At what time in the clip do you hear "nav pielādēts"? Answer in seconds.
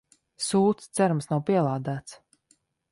1.35-2.21